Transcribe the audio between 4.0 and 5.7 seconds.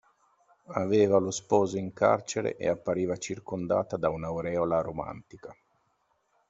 un'aureola romantica.